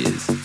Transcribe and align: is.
is. 0.00 0.39